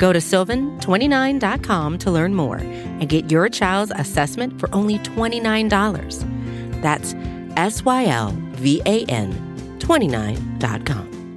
[0.00, 6.80] Go to sylvan29.com to learn more and get your child's assessment for only $29.
[6.80, 7.14] That's
[7.56, 11.36] S Y L V A N 29.com.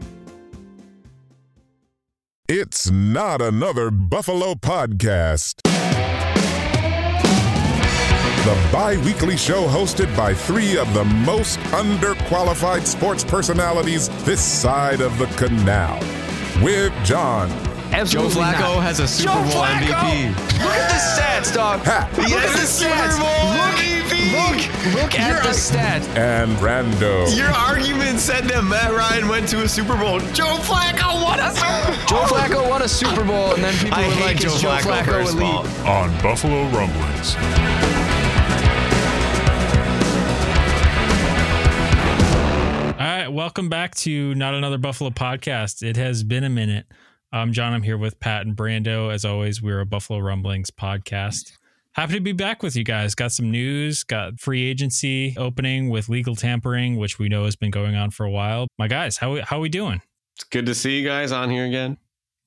[2.48, 5.60] It's not another Buffalo podcast.
[8.44, 15.02] The bi weekly show hosted by three of the most underqualified sports personalities this side
[15.02, 16.00] of the canal.
[16.62, 17.50] With John,
[17.94, 18.84] Absolutely Joe Flacco not.
[18.84, 19.94] has a Super Joe Bowl Flacco!
[19.94, 20.30] MVP.
[20.64, 21.84] Look at the stats, dog.
[21.84, 23.12] Pat, He Look has at the the stats.
[23.12, 24.14] Super Bowl Look, MVP.
[24.34, 26.18] look, Look at You're the stats.
[26.18, 27.36] and Brando.
[27.38, 30.20] Your argument said that Matt Ryan went to a Super Bowl.
[30.34, 32.08] Joe Flacco won a Super Bowl.
[32.08, 34.70] Joe Flacco won a Super Bowl, and then people I were like, Joe "Is Joe
[34.70, 37.36] Flacco, Flacco first of elite?" on Buffalo Rumblings.
[42.94, 45.82] All right, welcome back to Not Another Buffalo podcast.
[45.84, 46.86] It has been a minute.
[47.36, 47.74] I'm John.
[47.74, 49.12] I'm here with Pat and Brando.
[49.12, 51.54] As always, we're a Buffalo Rumblings podcast.
[51.94, 53.16] Happy to be back with you guys.
[53.16, 57.72] Got some news, got free agency opening with legal tampering, which we know has been
[57.72, 58.68] going on for a while.
[58.78, 60.04] My guys, how how we doing?
[60.36, 61.98] It's good to see you guys on here again.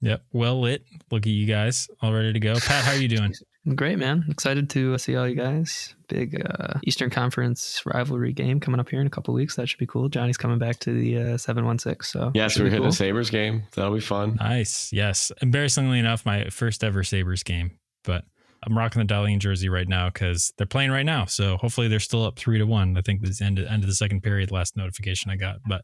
[0.02, 0.84] Yep, well lit.
[1.10, 2.54] Look at you guys, all ready to go.
[2.54, 3.32] Pat, how are you doing?
[3.74, 4.24] Great, man.
[4.28, 5.96] Excited to see all you guys.
[6.08, 9.56] Big uh, Eastern Conference rivalry game coming up here in a couple weeks.
[9.56, 10.08] That should be cool.
[10.08, 12.02] Johnny's coming back to the uh, 716.
[12.04, 12.90] So Yes, should we're hitting cool.
[12.90, 13.64] a Sabres game.
[13.74, 14.36] That'll be fun.
[14.36, 14.92] Nice.
[14.92, 15.32] Yes.
[15.42, 17.72] Embarrassingly enough, my first ever Sabres game,
[18.04, 18.24] but
[18.64, 21.24] I'm rocking the Dahlin jersey right now because they're playing right now.
[21.24, 22.96] So hopefully they're still up three to one.
[22.96, 25.82] I think this end end of the second period, last notification I got, but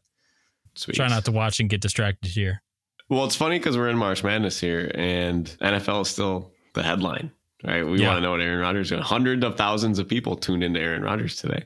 [0.75, 0.95] Sweet.
[0.95, 2.61] try not to watch and get distracted here.
[3.09, 7.31] Well, it's funny because we're in March Madness here, and NFL is still the headline.
[7.65, 8.07] Right, we Yeah.
[8.09, 8.91] want to know what Aaron Rodgers.
[8.91, 11.63] is Hundreds of thousands of people tuned into Aaron Rodgers today.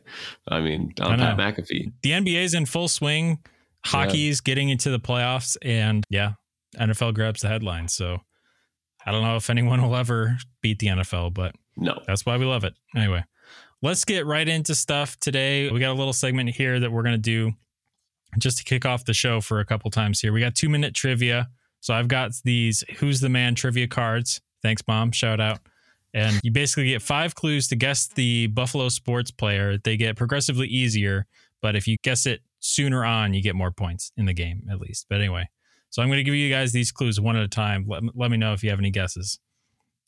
[0.48, 1.18] I mean, on.
[1.18, 1.92] Pat McAfee.
[2.04, 3.40] The NBA's in full swing.
[3.84, 6.34] Hockey's getting into the playoffs, and yeah,
[6.78, 7.88] NFL grabs the headline.
[7.88, 8.20] So
[9.08, 12.46] I don't know if anyone will ever beat the NFL, but No, That's why we
[12.46, 12.74] love it.
[12.96, 13.24] Anyway,
[13.82, 15.72] let's get right into stuff today.
[15.72, 17.54] We got a little segment here that we're going to do
[18.38, 20.34] just to kick off the show for a couple times here.
[20.34, 21.50] We got two minute trivia.
[21.80, 24.42] So I've got these Who's the Man trivia cards.
[24.62, 25.12] Thanks, Mom.
[25.12, 25.60] Shout out.
[26.14, 29.78] And you basically get five clues to guess the Buffalo sports player.
[29.78, 31.28] They get progressively easier,
[31.62, 34.80] but if you guess it sooner on, you get more points in the game, at
[34.80, 35.06] least.
[35.10, 35.48] But anyway,
[35.90, 37.86] so I'm going to give you guys these clues one at a time.
[37.88, 39.40] Let, let me know if you have any guesses.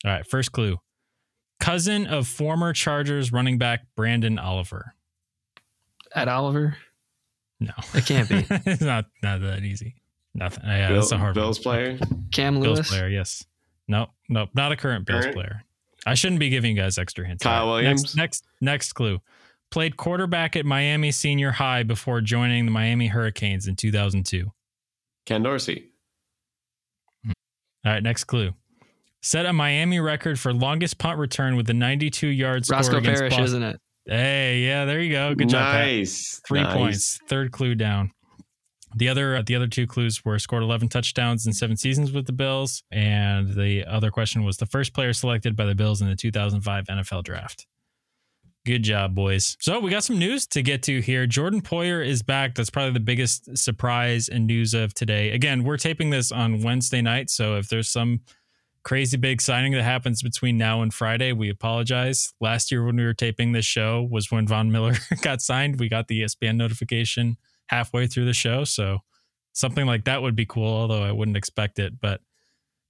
[0.04, 0.78] All right, first clue
[1.60, 4.94] cousin of former Chargers running back Brandon Oliver.
[6.14, 6.76] At Oliver.
[7.60, 8.46] No, It can't be.
[8.50, 9.96] it's not not that easy.
[10.34, 10.64] Nothing.
[10.66, 11.62] Yeah, Bill- that's a hard Bills one.
[11.62, 11.98] player.
[12.32, 12.78] Cam Lewis.
[12.78, 13.08] Bills player.
[13.08, 13.44] Yes.
[13.88, 15.36] No, no, not a current Bills Current?
[15.36, 15.64] player.
[16.06, 17.42] I shouldn't be giving you guys extra hints.
[17.42, 18.02] Kyle All Williams?
[18.02, 19.20] Next, next, next clue.
[19.70, 24.50] Played quarterback at Miami Senior High before joining the Miami Hurricanes in 2002.
[25.26, 25.90] Ken Dorsey.
[27.26, 27.32] All
[27.92, 28.52] right, next clue.
[29.22, 33.18] Set a Miami record for longest punt return with a 92 yard score Roscoe against
[33.18, 33.44] Parrish, Boston.
[33.44, 33.80] isn't it?
[34.10, 35.34] Hey, yeah, there you go.
[35.36, 35.72] Good job.
[35.72, 35.86] Pat.
[35.86, 36.40] nice.
[36.46, 36.74] Three Nice.
[36.76, 37.18] points.
[37.28, 38.10] Third clue down.
[38.96, 42.32] The other the other two clues were scored 11 touchdowns in seven seasons with the
[42.32, 46.16] Bills, and the other question was the first player selected by the Bills in the
[46.16, 47.68] 2005 NFL Draft.
[48.66, 49.56] Good job, boys.
[49.60, 51.26] So we got some news to get to here.
[51.26, 52.56] Jordan Poyer is back.
[52.56, 55.30] That's probably the biggest surprise and news of today.
[55.30, 58.20] Again, we're taping this on Wednesday night, so if there's some
[58.82, 62.32] crazy big signing that happens between now and Friday, we apologize.
[62.40, 65.78] Last year when we were taping this show was when Von Miller got signed.
[65.78, 67.36] We got the ESPN notification
[67.68, 68.98] halfway through the show, so
[69.52, 72.00] something like that would be cool, although I wouldn't expect it.
[72.00, 72.20] But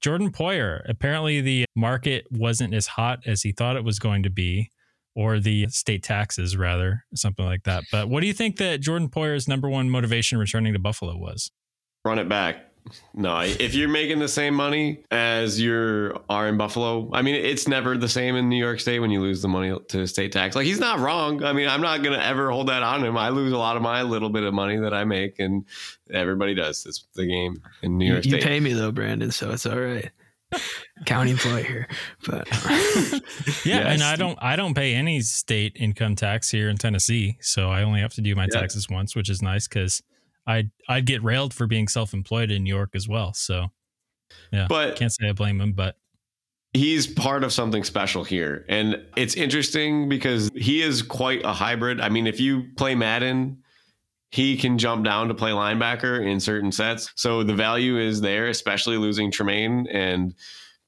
[0.00, 4.31] Jordan Poyer, apparently the market wasn't as hot as he thought it was going to
[4.31, 4.70] be,
[5.14, 7.84] or the state taxes rather, something like that.
[7.93, 11.50] But what do you think that Jordan Poyer's number one motivation returning to Buffalo was?
[12.04, 12.69] Run it back.
[13.15, 17.69] No, if you're making the same money as you are in Buffalo, I mean, it's
[17.69, 20.56] never the same in New York State when you lose the money to state tax.
[20.56, 21.43] Like he's not wrong.
[21.44, 23.17] I mean, I'm not gonna ever hold that on him.
[23.17, 25.65] I lose a lot of my little bit of money that I make, and
[26.12, 26.87] everybody does.
[26.87, 28.43] It's the game in New York you State.
[28.43, 30.11] You pay me though, Brandon, so it's all right.
[31.06, 31.87] County employee here,
[32.27, 32.49] but
[33.65, 37.71] Yeah, and I don't I don't pay any state income tax here in Tennessee, so
[37.71, 38.61] I only have to do my Yeah.
[38.61, 40.03] taxes once, which is nice because
[40.50, 43.32] I'd I'd get railed for being self employed in New York as well.
[43.32, 43.69] So
[44.52, 45.97] yeah, But can't say I blame him, but
[46.73, 48.64] he's part of something special here.
[48.69, 52.00] And it's interesting because he is quite a hybrid.
[52.00, 53.62] I mean, if you play Madden,
[54.31, 57.11] he can jump down to play linebacker in certain sets.
[57.17, 60.35] So the value is there, especially losing Tremaine and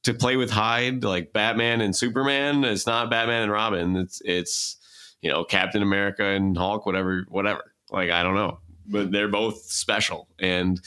[0.04, 2.64] to play with Hyde, like Batman and Superman.
[2.64, 3.96] It's not Batman and Robin.
[3.96, 4.76] It's it's
[5.20, 7.72] you know Captain America and Hulk, whatever, whatever.
[7.90, 10.28] Like I don't know, but they're both special.
[10.38, 10.80] And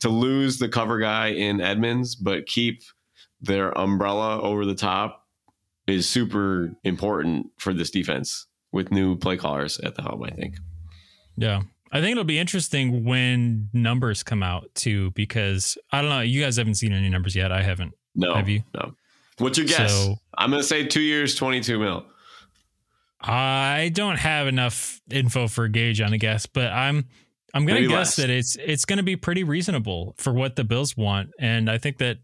[0.00, 2.82] to lose the cover guy in Edmunds, but keep
[3.40, 5.26] their umbrella over the top
[5.86, 10.22] is super important for this defense with new play callers at the helm.
[10.22, 10.56] I think.
[11.36, 11.62] Yeah.
[11.92, 16.20] I think it'll be interesting when numbers come out too, because I don't know.
[16.20, 17.52] You guys haven't seen any numbers yet.
[17.52, 17.94] I haven't.
[18.14, 18.34] No.
[18.34, 18.64] Have you?
[18.74, 18.94] No.
[19.38, 19.92] What's your guess?
[19.92, 22.04] So- I'm going to say two years, 22 mil.
[23.20, 27.06] I don't have enough info for a gauge on a guess, but I'm
[27.56, 28.16] I'm gonna guess less.
[28.16, 31.98] that it's it's gonna be pretty reasonable for what the Bills want, and I think
[31.98, 32.18] that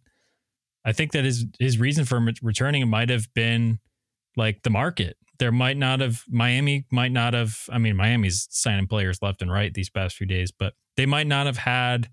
[0.84, 3.78] I think that his his reason for returning might have been
[4.36, 5.16] like the market.
[5.38, 7.56] There might not have Miami might not have.
[7.70, 11.26] I mean, Miami's signing players left and right these past few days, but they might
[11.26, 12.08] not have had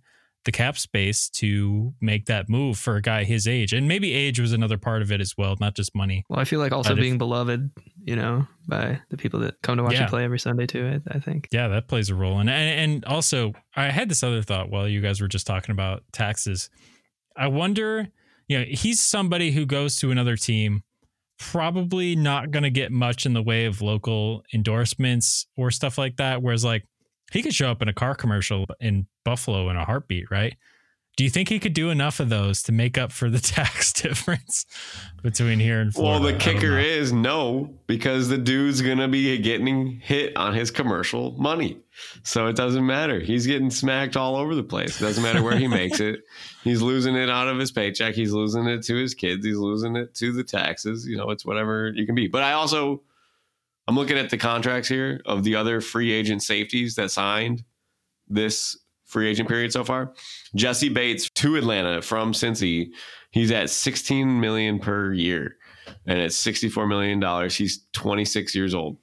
[0.45, 4.39] the cap space to make that move for a guy his age, and maybe age
[4.39, 6.23] was another part of it as well, not just money.
[6.29, 7.69] Well, I feel like also But if- being beloved,
[8.05, 10.03] you know, by the people that come to watch Yeah.
[10.03, 11.01] you play every Sunday too.
[11.11, 11.47] I, I think.
[11.51, 12.39] Yeah, that plays a role.
[12.39, 15.71] And, and and also, I had this other thought while you guys were just talking
[15.71, 16.69] about taxes.
[17.35, 18.07] I wonder,
[18.47, 20.83] you know, he's somebody who goes to another team,
[21.37, 26.17] probably not going to get much in the way of local endorsements or stuff like
[26.17, 26.41] that.
[26.41, 26.83] Whereas, like,
[27.31, 30.55] he could show up in a car commercial in Buffalo in a heartbeat, right?
[31.19, 33.91] Do you think he could do enough of those to make up for the tax
[34.01, 34.65] difference
[35.21, 36.23] between here and Florida?
[36.23, 40.71] Well, the kicker is no, because the dude's going to be getting hit on his
[40.71, 41.77] commercial money.
[42.23, 43.19] So it doesn't matter.
[43.19, 45.01] He's getting smacked all over the place.
[45.01, 46.21] It doesn't matter where he makes it.
[46.63, 48.15] He's losing it out of his paycheck.
[48.15, 49.45] He's losing it to his kids.
[49.45, 51.05] He's losing it to the taxes.
[51.05, 52.29] You know, it's whatever you can be.
[52.29, 53.01] But I also,
[53.89, 57.63] I'm looking at the contracts here of the other free agent safeties that signed
[58.27, 60.13] this free agent period so far.
[60.53, 62.91] Jessie Bates to Atlanta from Cincy.
[63.31, 65.57] He's at 16 million per year
[66.05, 67.55] and it's 64 million dollars.
[67.55, 68.97] He's 26 years old.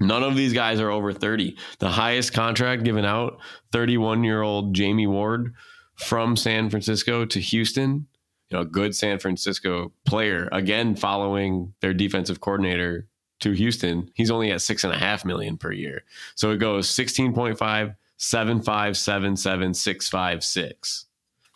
[0.00, 1.56] None of these guys are over 30.
[1.78, 3.38] The highest contract given out,
[3.70, 5.54] 31 year old Jamie Ward
[5.94, 8.08] from San Francisco to Houston.
[8.50, 10.48] You know, good San Francisco player.
[10.50, 13.06] Again, following their defensive coordinator
[13.40, 14.10] to Houston.
[14.14, 16.02] He's only at six and a half million per year.
[16.34, 21.04] So it goes 16.5, 757, 656.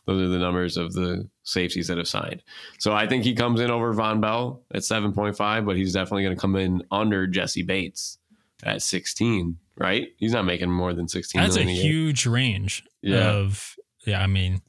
[0.06, 2.42] Those are the numbers of the safeties that have signed.
[2.78, 6.34] So I think he comes in over Vonn Bell at 7.5, but he's definitely going
[6.34, 8.18] to come in under Jessie Bates
[8.64, 10.08] at 16, right?
[10.16, 13.30] He's not making more than 16 That's a huge range Yeah.
[13.32, 14.62] of yeah, I mean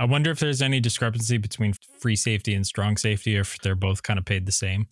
[0.00, 3.74] I wonder if there's any discrepancy between free safety and strong safety or if they're
[3.74, 4.86] both kind of paid the same.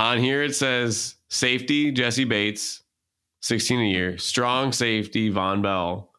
[0.00, 2.82] On here it says safety Jessie Bates,
[3.42, 4.16] 16 a year.
[4.18, 6.10] Strong safety Vonn Bell,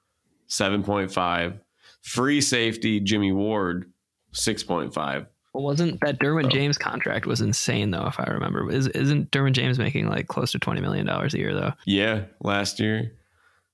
[0.50, 1.60] 7.5.
[2.04, 3.92] Free safety Jimmie Ward,
[4.36, 5.25] 6.5.
[5.54, 6.50] Well, wasn't that Derwin Oh.
[6.50, 8.06] James contract was insane though?
[8.06, 11.39] If I remember, Is, isn't Derwin James making like close to twenty million dollars a
[11.39, 11.74] year though?
[11.86, 13.13] Yeah, last year.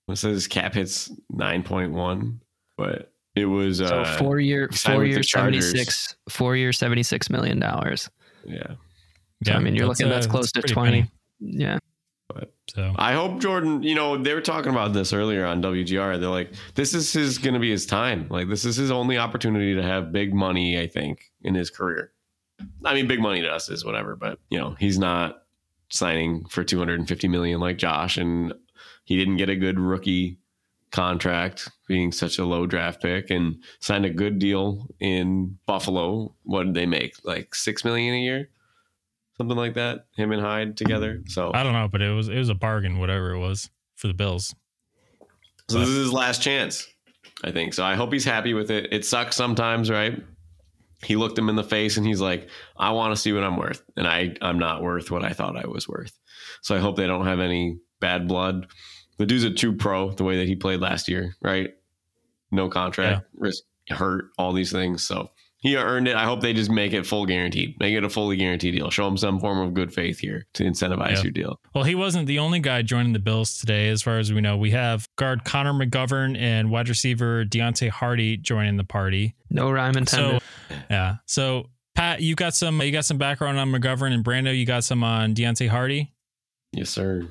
[0.07, 2.39] It says cap hits 9.1,
[2.77, 7.29] but it was So uh four year, four year seventy six, four year seventy six
[7.29, 8.09] million dollars.
[8.45, 8.75] yeah.
[9.45, 11.03] So I mean, you're looking uh, that's close to twenty.
[11.03, 11.11] penny.
[11.39, 11.77] Yeah,
[12.69, 16.19] So I hope Jordan, you know, they were talking about this earlier on WGR.
[16.19, 18.27] They're like, this is his going to be his time.
[18.29, 22.11] Like, this is his only opportunity to have big money, I think, in his career.
[22.83, 25.43] I mean, big money to us is whatever, but, you know, he's not
[25.89, 28.53] signing for 250 million like Josh, and
[29.03, 30.39] he didn't get a good rookie
[30.91, 36.33] contract being such a low draft pick and signed a good deal in Buffalo.
[36.43, 37.13] What did they make?
[37.23, 38.49] Like six million a year?
[39.37, 40.05] Something like that.
[40.15, 41.21] Him and Hyde together.
[41.27, 44.07] So I don't know, but it was it was a bargain, whatever it was for
[44.07, 44.55] the Bills.
[45.69, 46.87] So this is his last chance,
[47.43, 47.73] I think.
[47.73, 48.87] So I hope he's happy with it.
[48.91, 50.23] It sucks sometimes, right?
[51.03, 53.57] He looked him in the face and he's like, I want to see what I'm
[53.57, 53.83] worth.
[53.97, 56.17] And I, I'm not worth what I thought I was worth.
[56.61, 58.67] So I hope they don't have any bad blood.
[59.17, 61.71] The dude's a true pro the way that he played last year, right?
[62.51, 65.05] No contract, risk hurt, all these things.
[65.05, 65.29] So
[65.59, 66.15] he earned it.
[66.15, 67.75] I hope they just make it full guaranteed.
[67.79, 68.89] Make it a fully guaranteed deal.
[68.91, 71.21] Show him some form of good faith here to incentivize Yeah.
[71.23, 71.59] your deal.
[71.73, 74.55] Well, he wasn't the only guy joining the Bills today, as far as we know.
[74.57, 79.35] We have guard Connor McGovern and wide receiver Deonte Harty joining the party.
[79.49, 80.41] no rhyme intended.
[80.69, 81.15] So yeah.
[81.25, 84.83] So Pat, you got some you got some background on McGovern and Brando, you got
[84.83, 86.13] some on Deonte Harty.
[86.71, 87.27] Yes, sir.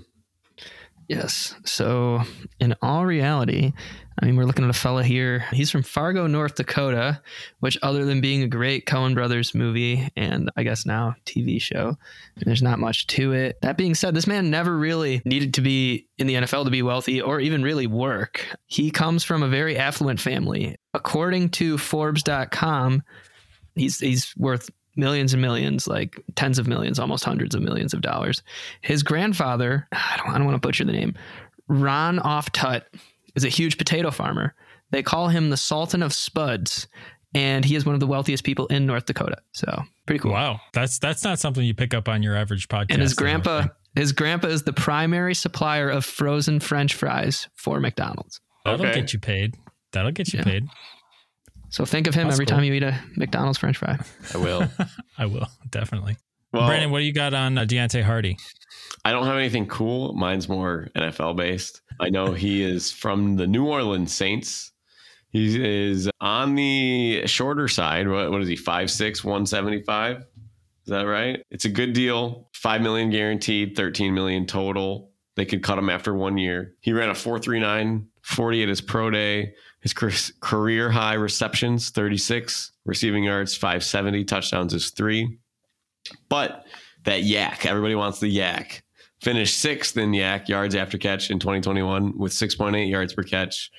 [1.09, 1.55] Yes.
[1.65, 2.23] So,
[2.59, 3.73] in all reality,
[4.21, 5.45] I mean, we're looking at a fella here.
[5.53, 7.21] He's from Fargo, North Dakota,
[7.61, 11.97] which, other than being a great Coen Brothers movie and I guess now TV show,
[12.37, 13.61] there's not much to it.
[13.61, 16.83] That being said, this man never really needed to be in the NFL to be
[16.83, 18.47] wealthy or even really work.
[18.67, 20.77] He comes from a very affluent family.
[20.95, 23.03] According to Forbes.com,
[23.75, 28.01] he's he's worth millions and millions, like tens of millions, almost hundreds of millions of
[28.01, 28.43] dollars.
[28.81, 31.15] His grandfather, I don't, I don't want to butcher the name,
[31.69, 32.85] Ron Offutt,
[33.37, 34.55] is a huge potato farmer.
[34.91, 36.89] They call him the Sultan of Spuds,
[37.35, 39.37] and he is one of the wealthiest people in North Dakota.
[39.53, 40.33] So pretty cool.
[40.33, 42.87] Wow, that's that's not something you pick up on your average podcast.
[42.91, 48.41] And his grandpa, his grandpa is the primary supplier of frozen French fries for McDonald's.
[48.65, 49.01] That'll Okay.
[49.01, 49.55] get you paid.
[49.93, 50.45] That'll get you Yeah.
[50.45, 50.67] paid.
[51.69, 52.57] So think of him That's every cool.
[52.57, 53.99] time you eat a McDonald's French fry.
[54.35, 54.69] I will.
[55.19, 56.17] I will definitely.
[56.57, 58.37] Well, Brandon, what do you got on uh, Deonte Harty?
[59.05, 60.13] I don't have anything cool.
[60.15, 61.81] Mine's more NFL based.
[62.01, 64.73] I know he is from the New Orleans Saints.
[65.31, 68.09] He is on the shorter side.
[68.09, 68.57] What, what is he?
[68.57, 70.19] 5'6, 175.
[70.19, 70.25] Is
[70.87, 71.43] that right?
[71.51, 72.49] It's a good deal.
[72.55, 75.11] 5 million guaranteed, 13 million total.
[75.35, 76.75] They could cut him after one year.
[76.81, 79.55] He ran a 439 40 at his pro day.
[79.81, 82.73] His career high receptions, 36.
[82.85, 84.25] Receiving yards, 570.
[84.25, 85.39] Touchdowns is three.
[86.29, 86.65] But
[87.05, 88.83] that yak, everybody wants the yak.
[89.21, 93.71] Finished sixth in yak yards after catch in 2021 with 6.8 yards per catch.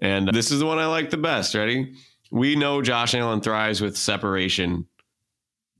[0.00, 1.54] And this is the one I like the best.
[1.54, 1.94] Ready?
[2.30, 4.86] We know Josh Allen thrives with separation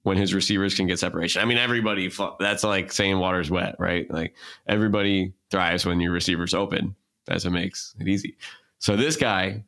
[0.03, 1.43] when his receivers can get separation.
[1.43, 4.11] I mean, everybody, that's like saying water's wet, right?
[4.11, 4.35] Like
[4.67, 6.95] everybody thrives when your receiver's open.
[7.27, 8.37] That's what makes it easy.
[8.79, 9.65] So this guy,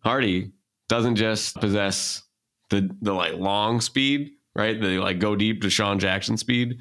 [0.00, 0.50] Harty,
[0.88, 2.22] doesn't just possess
[2.68, 4.80] the the like long speed, right?
[4.80, 6.78] The like go deep to Sean Jackson speed,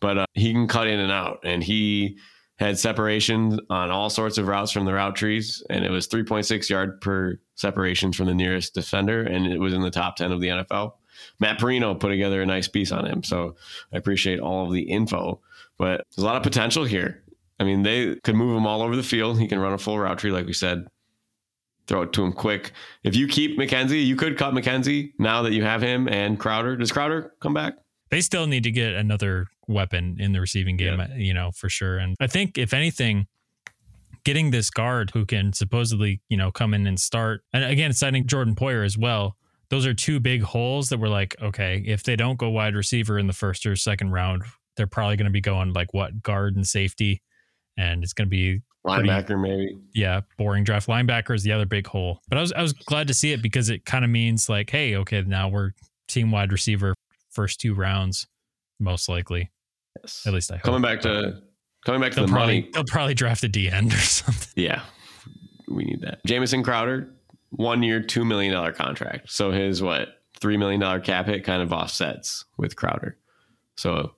[0.00, 2.18] but uh, he can cut in and out, and he
[2.58, 6.68] had separation on all sorts of routes from the route trees, and it was 3.6
[6.68, 10.40] yard per separations from the nearest defender, and it was in the top 10 of
[10.40, 10.94] the NFL.
[11.38, 13.56] Matt Parrino put together a nice piece on him, so
[13.92, 15.40] I appreciate all of the info.
[15.78, 17.22] But there's a lot of potential here.
[17.60, 19.38] I mean, they could move him all over the field.
[19.38, 20.86] He can run a full route tree, like we said.
[21.86, 22.72] Throw it to him quick.
[23.04, 26.76] If you keep McKenzie, you could cut McKenzie now that you have him and Crowder.
[26.76, 27.74] Does Crowder come back?
[28.10, 31.98] They still need to get another weapon in the receiving game, you know, for sure.
[31.98, 33.26] And I think if anything,
[34.24, 38.26] getting this guard who can supposedly, you know, come in and start, and again, citing
[38.26, 39.36] Jordan Poyer as well.
[39.68, 43.18] Those are two big holes that were like, okay, if they don't go wide receiver
[43.18, 44.42] in the first or second round,
[44.76, 47.22] they're probably going to be going like what guard and safety,
[47.76, 49.78] and it's going to be Pretty- Linebacker, maybe.
[49.94, 50.86] yeah, boring draft.
[50.88, 52.20] Linebacker is the other big hole.
[52.28, 54.70] But I was I was glad to see it because it kind of means like,
[54.70, 55.72] hey, okay, now we're
[56.08, 56.94] team wide receiver
[57.30, 58.26] first two rounds,
[58.78, 59.50] most likely.
[60.00, 60.22] Yes.
[60.26, 60.62] At least I hope.
[60.64, 61.40] Coming back to
[61.84, 62.70] coming back to they'll the probably money.
[62.72, 64.52] they'll probably draft a D end or something.
[64.54, 64.82] Yeah,
[65.68, 66.20] we need that.
[66.24, 67.12] Jamison Crowder,
[67.50, 69.32] one year, two million dollar contract.
[69.32, 73.18] So his what three million dollar cap hit kind of offsets with Crowder.
[73.76, 74.12] So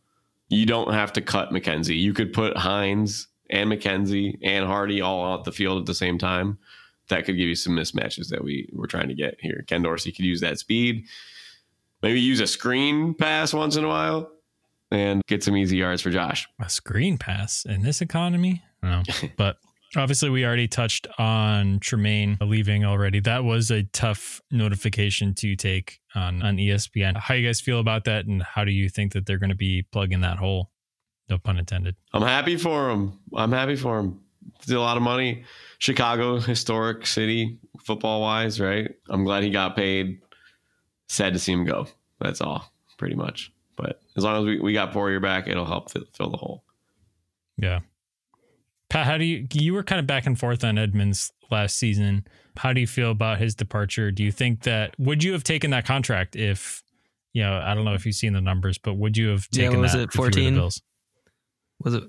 [0.51, 1.99] you don't have to cut McKenzie.
[1.99, 6.19] You could put Hines and McKenzie and Harty all out the field at the same
[6.19, 6.59] time.
[7.09, 9.65] That could give you some mismatches that we were trying to get here.
[9.67, 11.07] Ken Dorsey could use that speed.
[12.03, 14.31] Maybe use a screen pass once in a while
[14.91, 16.47] and get some easy yards for Josh.
[16.61, 18.63] A screen pass in this economy?
[18.83, 19.03] No.
[19.37, 19.57] but
[19.97, 23.21] obviously we already touched on Tremaine leaving already.
[23.21, 27.17] That was a tough notification to take on, on ESPN.
[27.17, 29.57] How you guys feel about that and how do you think that they're going to
[29.57, 30.71] be plugging that hole?
[31.29, 31.97] No pun intended.
[32.13, 33.19] I'm happy for him.
[33.35, 34.21] I'm happy for him.
[34.61, 35.45] It's a lot of money.
[35.79, 38.95] Chicago, historic city, football wise, right?
[39.09, 40.21] I'm glad he got paid.
[41.09, 41.87] Sad to see him go.
[42.21, 43.53] That's all, pretty much.
[43.77, 46.65] But as long as we, we got Poyer back, it'll help fill, fill the hole.
[47.57, 47.81] Yeah.
[48.91, 52.27] Pat, how do you you were kind of back and forth on Edmunds last season.
[52.57, 54.11] How do you feel about his departure?
[54.11, 56.83] Do you think that would you have taken that contract if
[57.33, 59.65] you know, I don't know if you've seen the numbers, but would you have Yeah,
[59.65, 60.55] taken what was that it, if you were the 14?
[60.55, 60.83] Bills?
[61.81, 62.05] Was it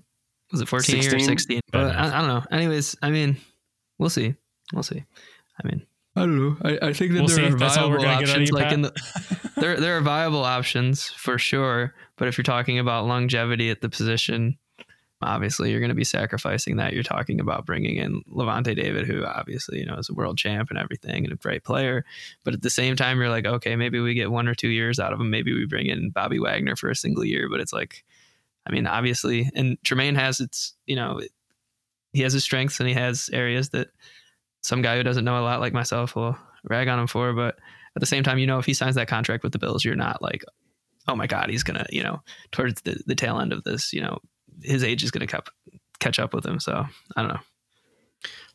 [0.52, 1.26] was it 14 or 16?
[1.26, 1.62] 16?
[1.72, 2.44] But I, I don't know.
[2.52, 3.38] Anyways, I mean,
[3.98, 4.36] we'll see.
[4.74, 5.04] We'll see.
[5.64, 5.86] I mean,
[6.16, 6.58] I don't know.
[6.64, 7.54] I, I think that We'll there see.
[7.54, 8.52] are That's all we're viable gonna get out of options.
[8.52, 11.94] Like in the, there, there are viable options for sure.
[12.18, 14.58] But if you're talking about longevity at the position,
[15.22, 16.94] obviously you're going to be sacrificing that.
[16.94, 20.70] You're talking about bringing in Lavonte David, who obviously you know is a world champ
[20.70, 22.06] and everything, and a great player.
[22.44, 25.00] But at the same time, you're like, okay, maybe we get one or two years
[25.00, 25.30] out of him.
[25.30, 27.48] Maybe we bring in Bobby Wagner for a single year.
[27.50, 28.04] But it's like,
[28.70, 31.20] I mean, obviously, and Tremaine has its, you know,
[32.14, 33.90] he has his strengths and he has areas that
[34.62, 37.34] some guy who doesn't know a lot like myself will rag on him for.
[37.34, 37.56] But
[37.96, 39.96] at the same time, you know, if he signs that contract with the Bills, you're
[39.96, 40.44] not like,
[41.08, 42.22] oh my God, he's gonna, you know,
[42.52, 44.20] towards the, the tail end of this, you know,
[44.62, 45.28] his age is gonna
[46.00, 46.60] catch up with him.
[46.60, 46.86] So
[47.16, 47.40] I don't know.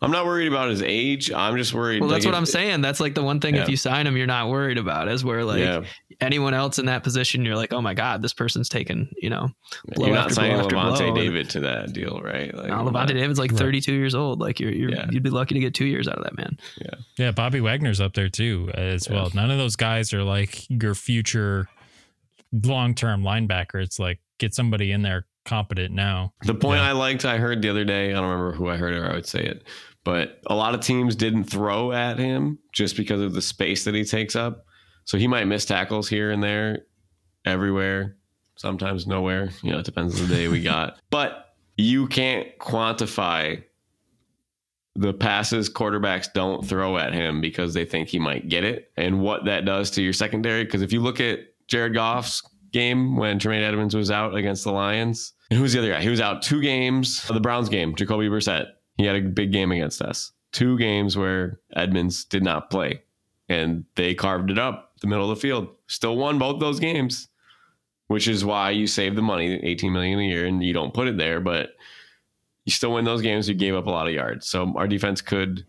[0.02, 1.32] I'm not worried about his age.
[1.32, 2.00] I'm just worried.
[2.02, 2.82] Well, that's like, what if- I'm saying.
[2.82, 3.62] That's like the one thing Yeah.
[3.62, 5.82] if you sign him, you're not worried about is where like yeah,
[6.20, 9.08] anyone else in that position, you're like, oh my god, this person's taken.
[9.16, 9.48] You know,
[9.94, 11.14] blow you're not after signing blow after Lavonte blow.
[11.14, 12.54] David to that deal, right?
[12.54, 13.58] Like, now we're Lavonte not- David's like Right.
[13.60, 14.40] 32 years old.
[14.40, 15.06] Like you're, you're Yeah.
[15.10, 16.58] you'd be lucky to get two years out of that man.
[16.82, 17.30] Yeah, yeah.
[17.30, 19.14] Bobby Wagner's up there too as Yeah.
[19.14, 19.30] well.
[19.34, 21.68] None of those guys are like your future
[22.52, 23.82] long term linebacker.
[23.82, 26.32] It's like get somebody in there competent now.
[26.44, 26.88] The point Yeah.
[26.88, 28.10] I liked, I heard the other day.
[28.10, 29.64] I don't remember who I heard it or I would say it,
[30.04, 33.94] but a lot of teams didn't throw at him just because of the space that
[33.94, 34.64] he takes up.
[35.04, 36.86] So he might miss tackles here and there,
[37.44, 38.16] everywhere,
[38.56, 39.50] sometimes nowhere.
[39.62, 40.98] You know, it depends on the day we got.
[41.10, 43.62] But you can't quantify
[44.96, 49.20] the passes quarterbacks don't throw at him because they think he might get it and
[49.20, 50.64] what that does to your secondary.
[50.64, 54.72] Because if you look at Jared Goff's game when Tremaine Edmunds was out against the
[54.72, 56.00] Lions, and who's the other guy?
[56.00, 58.66] He was out two games, the Browns game, Jacoby Brissett.
[58.96, 60.32] He had a big game against us.
[60.52, 63.02] Two games where Edmunds did not play,
[63.48, 65.68] and they carved it up the middle of the field.
[65.86, 67.28] Still won both those games,
[68.06, 71.08] which is why you save the money, 18 million a year, and you don't put
[71.08, 71.70] it there, but
[72.64, 73.48] you still win those games.
[73.48, 74.48] You gave up a lot of yards.
[74.48, 75.66] So our defense could,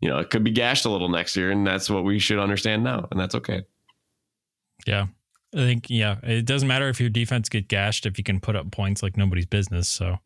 [0.00, 2.38] you know, it could be gashed a little next year, and that's what we should
[2.38, 3.64] understand now, and that's okay.
[4.86, 5.06] Yeah.
[5.54, 8.56] I think yeah, it doesn't matter if your defense get gashed if you can put
[8.56, 9.88] up points like nobody's business.
[9.88, 10.16] So,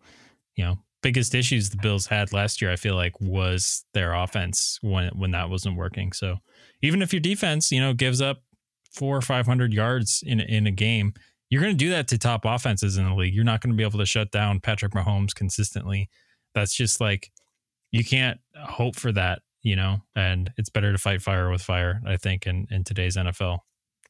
[0.54, 4.78] you know, biggest issues the Bills had last year, I feel like, was their offense
[4.82, 6.12] when when that wasn't working.
[6.12, 6.38] So,
[6.82, 8.42] even if your defense, you know, gives up
[8.92, 11.12] four or five hundred yards in in a game,
[11.50, 13.34] you're going to do that to top offenses in the league.
[13.34, 16.08] You're not going to be able to shut down Patrick Mahomes consistently.
[16.54, 17.30] That's just like
[17.90, 20.02] you can't hope for that, you know.
[20.14, 23.58] And it's better to fight fire with fire, I think, in in today's NFL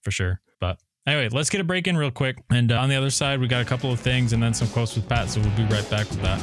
[0.02, 0.40] for sure.
[0.60, 2.38] But anyway, let's get a break in real quick.
[2.50, 4.68] And uh, on the other side, we got a couple of things and then some
[4.68, 5.30] quotes with Pat.
[5.30, 6.42] So we'll be right back with that.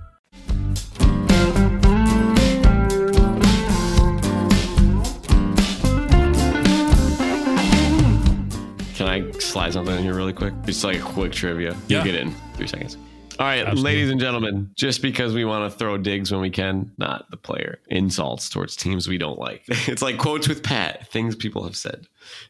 [9.11, 10.53] I slide something in here really quick?
[10.63, 11.75] Just like a quick trivia.
[11.87, 11.97] Yeah.
[11.97, 12.97] You'll get in three seconds.
[13.39, 13.83] All right, Absolutely.
[13.83, 17.37] ladies and gentlemen, just because we want to throw digs when we can, not the
[17.37, 19.63] player, insults towards teams we don't like.
[19.87, 22.07] It's like quotes with Pat, things people have said.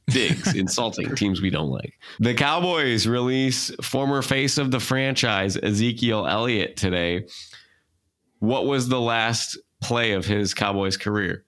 [0.07, 1.93] Digs, insulting teams we don't like.
[2.19, 7.25] The Cowboys release former face of the franchise, Ezekiel Elliott, today.
[8.39, 11.43] What was the last play of his Cowboys career?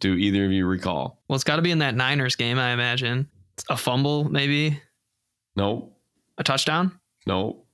[0.00, 1.18] Do either of you recall?
[1.28, 3.28] Well, it's got to be in that Niners game, I imagine.
[3.70, 4.80] A fumble, maybe
[5.56, 5.92] No,
[6.38, 7.64] a touchdown, no,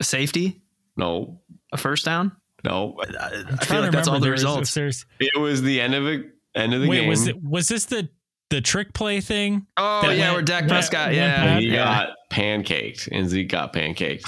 [0.00, 0.62] a safety,
[0.96, 1.40] no,
[1.72, 2.32] a first down.
[2.64, 2.96] no.
[3.00, 5.04] I, I Trying feel to like that's all the remember, there was- results.
[5.20, 6.26] It was the end of it.
[6.54, 7.08] End of the wait, game.
[7.08, 8.08] was it was this the
[8.50, 9.66] the trick play thing?
[9.76, 11.06] Oh yeah, went- where Dak Prescott.
[11.06, 11.84] went Yeah, he yeah.
[12.06, 14.22] got pancaked, and Zeke got pancaked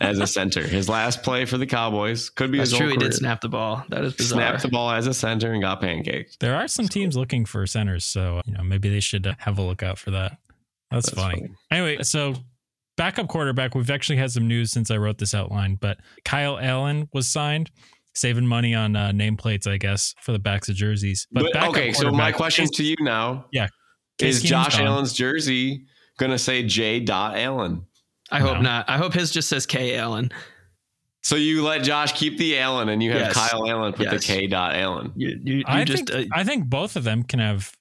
[0.00, 0.62] as a center.
[0.62, 2.88] His last play for the Cowboys could be That's his true.
[2.88, 3.84] whole He did snap the ball.
[3.88, 4.38] That is bizarre.
[4.40, 6.38] Snapped the ball as a center and got pancaked.
[6.38, 9.58] There are some teams looking for centers, so you know maybe they should uh, have
[9.58, 10.38] a look out for that.
[10.90, 11.40] That's, That's funny.
[11.40, 11.54] funny.
[11.70, 12.34] Anyway, so
[12.96, 13.74] backup quarterback.
[13.74, 17.70] We've actually had some news since I wrote this outline, but Kyle Allen was signed,
[18.14, 21.26] saving money on uh, nameplates, I guess, for the backs of jerseys.
[21.32, 23.68] But, But, okay, so my question Case- to you now Yeah.
[24.18, 24.86] Case is Keenum's Josh gone.
[24.86, 25.86] Allen's jersey
[26.18, 27.00] going to say J.
[27.00, 27.84] Dot Allen?
[28.30, 28.88] I hope not.
[28.88, 30.30] I hope his just says K Allen.
[31.22, 33.32] So you let Josh keep the Allen and you have Yes.
[33.34, 34.26] Kyle Allen put Yes.
[34.26, 34.46] the K.
[34.46, 35.10] Dot Allen.
[35.16, 36.08] You, you, you I just.
[36.08, 37.72] think uh, I think both of them can have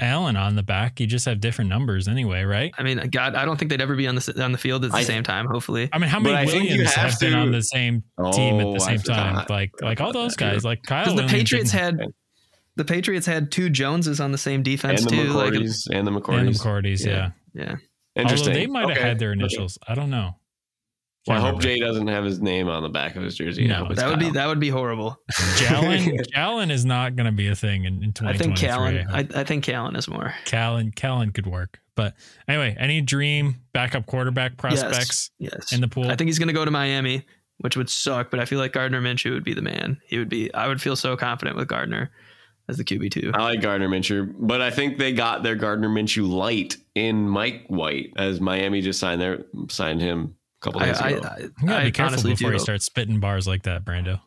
[0.00, 0.98] Allen on the back.
[0.98, 2.74] You just have different numbers anyway, right?
[2.76, 4.90] I mean, God, I don't think they'd ever be on the on the field at
[4.90, 5.46] the I- same time.
[5.46, 8.02] Hopefully, I mean, how many I think you Williams have have, been on the same
[8.32, 9.34] team at Oh, the same time?
[9.34, 9.50] forgot.
[9.50, 11.04] Like, like all those guys, like Kyle.
[11.04, 12.00] because the Patriots had
[12.76, 15.32] the Patriots had two Joneses on the same defense And the too.
[15.32, 16.58] Like, and the and the McCourties.
[16.60, 17.30] McCourties, yeah.
[17.54, 17.76] yeah, yeah.
[18.18, 18.48] Interesting.
[18.50, 19.40] Although they might have had their Okay.
[19.40, 19.78] initials.
[19.86, 20.36] I don't know.
[21.26, 21.62] Well, I Can't hope remember.
[21.62, 23.66] Jay doesn't have his name on the back of his jersey.
[23.66, 25.18] No, I hope it's That would be that would be horrible.
[25.32, 29.06] Jalen, Jalen is not going to be a thing in, in I think Callan.
[29.06, 29.14] hope.
[29.36, 30.32] I, I think Callan is more.
[30.46, 31.80] Callan, Callan could work.
[31.96, 32.14] But
[32.46, 35.52] anyway, any dream backup quarterback prospects Yes.
[35.54, 35.72] yes.
[35.72, 36.08] in the pool?
[36.10, 37.26] I think he's going to go to Miami.
[37.58, 38.30] which would suck.
[38.30, 40.00] But I feel like Gardner Minshew would be the man.
[40.06, 40.54] He would be.
[40.54, 42.10] I would feel so confident with Gardner
[42.68, 43.30] as the QB two.
[43.34, 47.64] I like Gardner Minshew, but I think they got their Gardner Minshew light in Mike
[47.68, 51.28] White as Miami just signed their signed him a couple days I, ago.
[51.28, 54.20] I, You gotta I be careful before do you start spitting bars like that, Brando.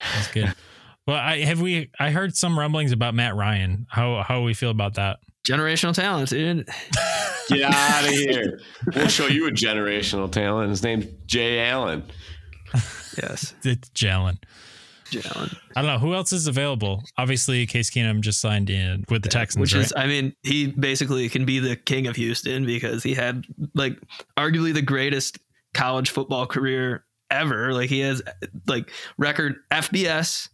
[0.00, 0.54] That's good.
[1.06, 1.90] well, I have we.
[1.98, 3.86] I heard some rumblings about Matt Ryan.
[3.90, 5.18] How how we feel about that?
[5.48, 6.68] generational talent, dude.
[7.48, 8.60] Get out of here.
[8.94, 10.70] We'll show you a generational talent.
[10.70, 12.04] His name's Jay Allen.
[13.20, 14.38] Yes, It's Jalen.
[15.10, 15.56] Jalen.
[15.76, 17.02] I don't know who else is available.
[17.18, 19.84] Obviously, Case Keenum just signed in with the Texans, Which right?
[19.84, 23.44] is, I mean, he basically can be the king of Houston because he had
[23.74, 23.98] like
[24.36, 25.38] arguably the greatest
[25.74, 27.72] college football career ever.
[27.72, 28.22] Like he has
[28.66, 30.48] like record FBS,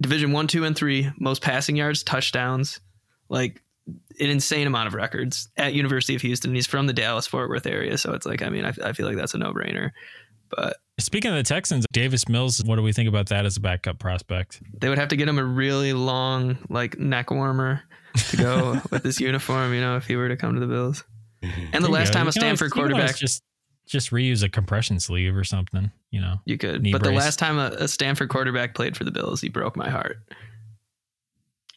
[0.00, 2.80] Division one, two, and three, most passing yards, touchdowns,
[3.28, 6.54] like an insane amount of records at University of Houston.
[6.54, 9.06] He's from the Dallas Fort Worth area, so it's like, I mean, I, I feel
[9.06, 9.90] like that's a no brainer.
[10.48, 12.62] But Speaking of the Texans, Davis Mills.
[12.64, 14.62] What do we think about that as a backup prospect?
[14.80, 17.82] they would have to get him a really long like neck warmer
[18.30, 21.04] to go with this uniform, you know, if he were to come to the Bills.
[21.42, 21.66] Mm-hmm.
[21.72, 22.14] And the last go.
[22.20, 23.42] time You a can always- Stanford you can always quarterback, just
[23.86, 25.90] just reuse a compression sleeve or something.
[26.10, 29.04] You know, you could, knee but the last time a, a Stanford quarterback played for
[29.04, 30.18] the Bills, he broke my heart.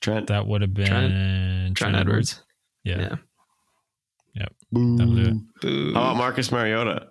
[0.02, 0.28] Trent.
[0.28, 2.44] that would have been Trent- Trent Edwards.
[2.84, 2.98] Yeah.
[4.36, 4.46] Yeah.
[4.72, 5.62] That'll do it.
[5.62, 5.94] Boo.
[5.94, 7.08] How about Marcus Mariota?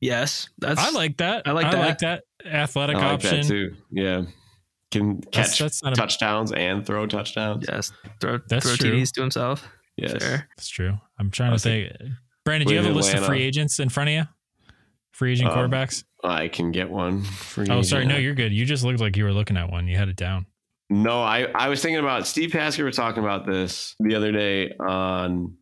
[0.00, 1.46] Yes, that's I like that.
[1.46, 1.86] I like that I that.
[1.86, 3.40] like that athletic I like option.
[3.40, 3.74] that too.
[3.90, 4.22] Yeah.
[4.90, 7.66] Can catch that's not a- touchdowns and throw touchdowns.
[7.68, 8.92] yes, throw That's throw true.
[9.00, 9.68] TDs to himself.
[9.96, 10.12] Yes.
[10.22, 10.48] Sure.
[10.56, 10.94] That's true.
[11.18, 11.88] I'm trying to Okay.
[11.98, 12.12] think.
[12.44, 14.22] Brandon, do you have a list of free agents in front of you?
[15.12, 16.04] Free agent Um, quarterbacks?
[16.24, 17.72] I can get one for you.
[17.72, 18.06] Oh, sorry.
[18.06, 18.52] No, you're good.
[18.52, 19.86] You just looked like you were looking at one.
[19.88, 20.46] You had it down.
[20.88, 24.72] No, I, I was thinking about Steve Tasker was talking about this the other day
[24.80, 25.56] on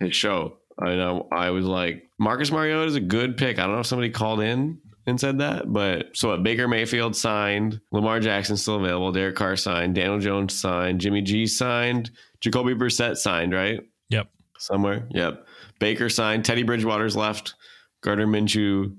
[0.00, 0.56] his show.
[0.80, 3.58] I know I was like, Marcus Mariota is a good pick.
[3.58, 7.16] I don't know if somebody called in and said that, but so what Baker Mayfield
[7.16, 12.10] signed, Lamar Jackson still available, Derek Carr signed, Daniel Jones signed, Jimmy G signed,
[12.40, 13.80] Jacoby Brissett signed, right?
[14.10, 14.28] Yep.
[14.58, 15.08] Somewhere.
[15.10, 15.46] Yep.
[15.78, 17.54] Baker signed, Teddy Bridgewater's left,
[18.02, 18.96] Gardner Minshew,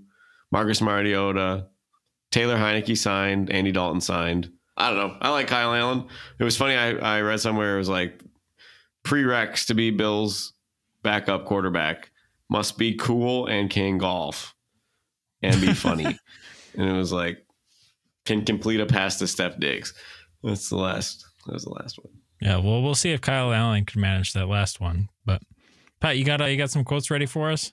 [0.52, 1.68] Marcus Mariota,
[2.32, 4.52] Taylor Heinicke signed, Andy Dalton signed.
[4.78, 5.18] I don't know.
[5.22, 6.08] I like Kyle Allen.
[6.40, 6.76] It was funny.
[6.76, 8.22] I, I read somewhere it was like
[9.04, 10.54] prereqs to be Bill's
[11.04, 12.12] backup quarterback
[12.50, 14.56] must be cool and can golf
[15.42, 16.06] and be funny.
[16.76, 17.46] and it was like
[18.26, 19.94] can complete a pass to Steph Diggs.
[20.44, 21.26] That's the last.
[21.46, 22.14] That was the last one.
[22.42, 22.58] Yeah.
[22.58, 25.10] Well, we'll see if Kyle Allen can manage that last one.
[25.26, 25.42] But
[26.00, 27.72] Pat, you got uh, you got some quotes ready for us?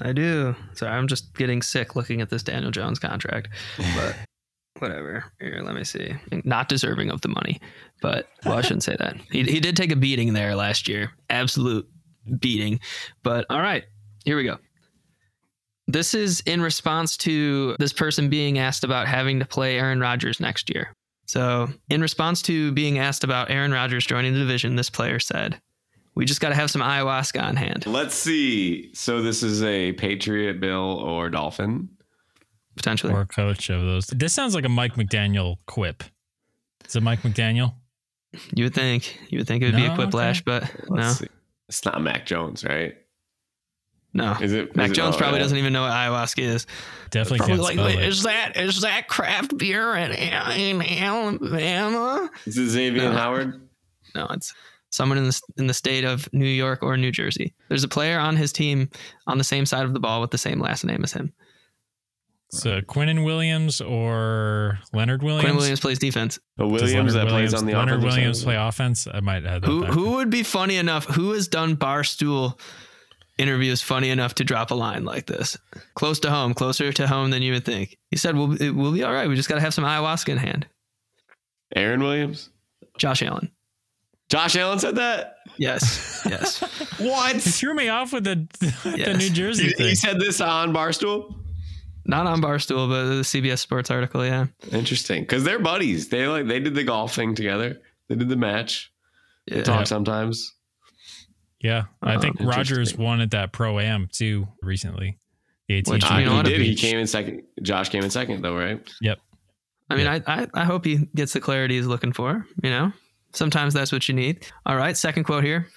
[0.00, 0.54] I do.
[0.74, 3.48] Sorry, I'm just getting sick looking at this Daniel Jones contract,
[3.96, 4.16] but
[4.78, 5.24] whatever.
[5.40, 6.14] Here, let me see.
[6.44, 7.60] Not deserving of the money,
[8.00, 9.16] but well, I shouldn't say that.
[9.32, 11.88] He he did take a beating there last year, absolute
[12.38, 12.80] beating.
[13.22, 13.84] But all right,
[14.24, 14.58] here we go.
[15.86, 20.38] This is in response to this person being asked about having to play Aaron Rodgers
[20.38, 20.94] next year.
[21.26, 25.60] So, in response to being asked about Aaron Rodgers joining the division, this player said,
[26.14, 28.90] "We just got to have some ayahuasca on hand, Let's see.
[28.94, 31.88] So this is a Patriot, Bill, or Dolphin.
[32.76, 34.06] potentially." Or coach of those?
[34.08, 36.02] This sounds like a Mike McDaniel quip.
[36.86, 37.74] Is it Mike McDaniel?
[38.54, 39.18] You would think.
[39.28, 41.29] You would think it would be No, a quiplash, but Let's no, see.
[41.70, 42.96] It's not Mac Jones, right?
[44.12, 44.36] no.
[44.42, 44.74] Is it?
[44.74, 45.44] Mac is it- Jones oh, probably yeah.
[45.44, 46.66] doesn't even know what ayahuasca is.
[47.10, 48.08] Definitely Probably can't like, spell it.
[48.08, 52.28] is that is that craft beer in, in Alabama?
[52.44, 53.12] Is it Xavier No.
[53.12, 53.60] Howard?
[54.16, 54.52] No, it's
[54.90, 57.54] someone in the in the state of New York or New Jersey.
[57.68, 58.90] There's a player on his team
[59.28, 61.32] on the same side of the ball with the same last name as him.
[62.52, 65.44] So Quinnen Williams or Leonard Williams?
[65.44, 66.38] Quinn Williams plays defense.
[66.56, 68.44] The Williams Leonard that plays on the Leonard offensive Williams side?
[68.44, 69.06] play offense?
[69.12, 69.68] I might have that.
[69.68, 69.92] Who back.
[69.92, 71.04] who would be funny enough?
[71.06, 72.58] Who has done barstool
[73.38, 75.56] interviews funny enough to drop a line like this?
[75.94, 77.96] Close to home, closer to home than you would think.
[78.10, 79.28] He said, "We'll it, we'll be all right.
[79.28, 80.66] We just got to have some ayahuasca in hand."
[81.76, 82.50] Aaron Williams.
[82.98, 83.50] Josh Allen.
[84.28, 85.36] Josh Allen said that.
[85.56, 86.08] Yes.
[86.30, 86.60] Yes.
[87.00, 87.36] What?
[87.36, 89.18] He threw me off with the the Yes.
[89.18, 89.86] New Jersey He, thing.
[89.88, 91.34] he said this on Barstool.
[92.06, 94.24] Not on Barstool, but the CBS Sports article.
[94.24, 94.46] Yeah.
[94.72, 96.08] Interesting, because they're buddies.
[96.08, 97.80] They like they did the golf thing together.
[98.08, 98.90] They did the match.
[99.46, 99.62] They Yeah.
[99.64, 100.54] talk sometimes.
[101.60, 105.18] yeah, I Oh, think Rodgers won at that pro am too recently.
[105.68, 105.90] The AT&T.
[105.92, 106.46] Which, Uh, you know he what?
[106.46, 106.60] did.
[106.62, 107.42] He came in second.
[107.62, 108.80] Josh came in second, though, right?
[109.02, 109.20] Yep.
[109.90, 112.46] I mean, I, I I hope he gets the clarity he's looking for.
[112.62, 112.92] You know,
[113.34, 114.46] sometimes that's what you need.
[114.64, 114.96] All right.
[114.96, 115.68] Second quote here.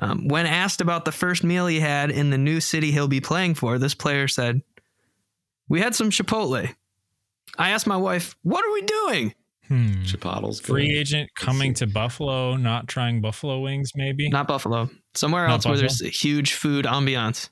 [0.00, 3.20] Um, when asked about the first meal he had in the new city he'll be
[3.20, 4.60] playing for, this player said,
[5.68, 6.74] "We had some Chipotle."
[7.58, 9.34] I asked my wife, "What are we doing?"
[9.68, 10.02] Hmm.
[10.04, 10.72] Chipotle's good.
[10.72, 14.28] Free agent coming to Buffalo, not trying buffalo wings, maybe.
[14.28, 14.88] Not Buffalo.
[15.14, 17.48] Somewhere Not else where there's a huge food ambiance.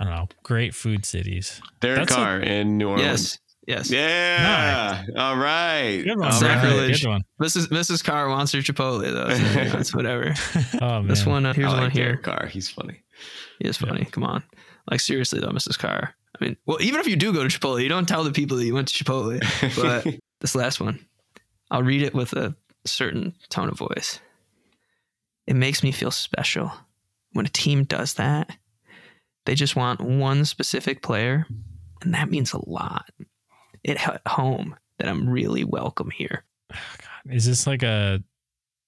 [0.00, 1.60] I don't know, great food cities.
[1.80, 3.38] Derek That's a- Carr in New Orleans.
[3.66, 3.88] Yes.
[3.88, 3.90] Yes.
[3.90, 5.04] Yeah.
[5.16, 6.02] All right.
[6.04, 6.32] Good one.
[6.32, 6.56] All man.
[6.56, 6.62] right.
[6.62, 7.02] Sacrilege.
[7.02, 7.22] Good one.
[7.40, 7.68] Mrs.
[7.68, 8.02] Mrs.
[8.02, 9.30] Carr wants her Chipotle though.
[9.30, 10.34] So that's whatever.
[10.80, 11.06] Oh man.
[11.06, 12.04] This one, uh, I here's like one here.
[12.06, 12.46] Derek Carr.
[12.46, 13.04] He's funny.
[13.60, 14.04] He is funny.
[14.06, 14.42] Come on.
[14.90, 15.78] Like seriously though, Mrs.
[15.78, 16.14] Carr.
[16.42, 18.56] I mean, well, even if you do go to Chipotle, you don't tell the people
[18.56, 19.40] that you went to Chipotle.
[19.76, 20.98] But this last one,
[21.70, 24.18] I'll read it with a certain tone of voice.
[25.46, 26.72] It makes me feel special
[27.32, 28.50] when a team does that.
[29.46, 31.46] They just want one specific player,
[32.02, 33.08] and that means a lot.
[33.84, 36.44] It hit home that I'm really welcome here.
[37.30, 38.22] Is this like a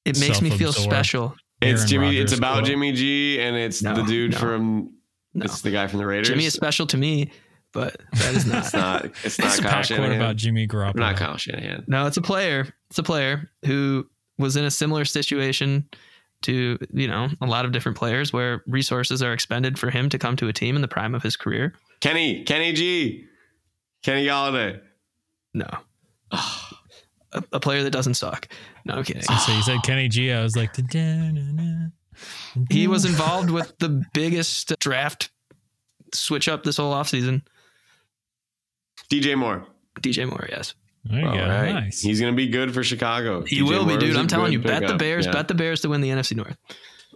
[0.05, 0.93] It makes me feel Self-absorbed.
[0.93, 1.37] special.
[1.61, 2.07] It's Jimmy.
[2.07, 2.67] Rodgers it's about quote?
[2.67, 4.39] Jimmy G, and it's No, the dude no.
[4.39, 4.91] from.
[5.37, 5.45] No.
[5.45, 6.29] It's the guy from the Raiders.
[6.29, 7.33] Jimmy is special to me,
[7.75, 8.65] but that is not.
[8.65, 9.05] It's not.
[9.05, 10.17] It's It's not a Kyle pack quote Shanahan.
[10.21, 10.95] about Jimmy Garoppolo.
[10.97, 11.85] not Kyle Shanahan.
[11.87, 12.73] No, it's a player.
[12.89, 14.07] It's a player who
[14.39, 15.87] was in a similar situation
[16.43, 20.19] to, you know, a lot of different players where resources are expended for him to
[20.19, 21.75] come to a team in the prime of his career.
[22.01, 22.45] Kenny.
[22.45, 23.25] Kenny G.
[24.03, 24.81] Kenny Golladay.
[25.55, 25.69] No.
[26.33, 26.79] Ah.
[27.33, 28.49] a, a player that doesn't suck.
[28.85, 29.23] No, I'm kidding.
[29.23, 30.31] So you said Kenny G.
[30.33, 31.89] I was like, "Da-da-na-na,
[32.71, 35.31] He was involved with the biggest draft
[36.13, 37.43] switch up this whole offseason.
[39.11, 39.67] DJ Moore.
[40.01, 40.75] DJ Moore, yes.
[41.05, 41.41] There you All go.
[41.49, 41.73] right.
[41.73, 42.01] Nice.
[42.01, 43.43] He's gonna be good for Chicago.
[43.45, 44.11] He DJ will be, Moore dude.
[44.11, 44.95] is a I'm telling you, good bet the.
[44.97, 45.33] Bears, Yeah.
[45.33, 46.57] bet the Bears to win the NFC North.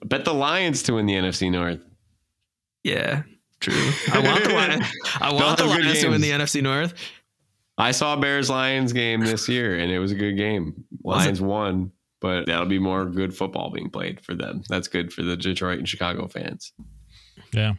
[0.04, 1.80] Bet the Lions to win the NFC North.
[2.84, 3.22] Yeah,
[3.60, 3.74] true.
[4.12, 4.86] I want the Lions.
[5.20, 6.30] I want the They'll Lions to win the.
[6.30, 6.94] NFC North.
[7.78, 10.84] I saw Bears Lions game this year, and it was a good game.
[11.02, 11.26] Was it?
[11.26, 14.62] Lions won, but that'll be more good football being played for them.
[14.68, 16.72] That's good for the Detroit and Chicago fans.
[17.52, 17.74] Yeah.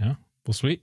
[0.00, 0.14] Yeah.
[0.46, 0.82] Well, sweet.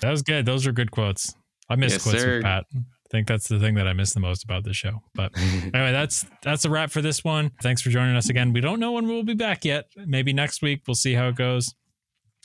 [0.00, 0.46] That was good.
[0.46, 1.34] Those were good quotes.
[1.68, 2.34] I miss Yes, quotes sir.
[2.36, 2.64] with Pat.
[2.74, 5.00] I think that's the thing that I miss the most about this show.
[5.14, 7.52] But anyway, that's that's a wrap for this one.
[7.62, 8.52] Thanks for joining us again.
[8.52, 9.86] We don't know when we'll be back yet.
[9.96, 10.82] Maybe next week.
[10.86, 11.72] We'll see how it goes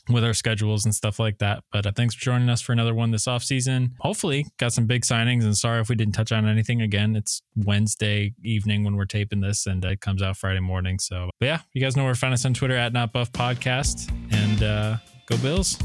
[0.10, 1.64] with our schedules and stuff like that.
[1.72, 3.94] But uh, thanks for joining us for another one this off season.
[4.00, 5.44] Hopefully, got some big signings.
[5.44, 6.82] And sorry if we didn't touch on anything.
[6.82, 10.98] Again, it's Wednesday evening when we're taping this, and it comes out Friday morning.
[11.00, 13.32] So, but yeah, you guys know where to find us on Twitter at Not Buff
[13.32, 14.12] Podcast.
[14.32, 15.78] And uh, go Bills.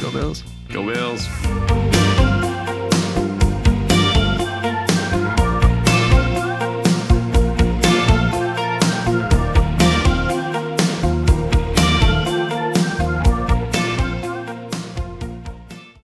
[0.00, 0.42] Go Bills.
[0.68, 2.47] Go Bills.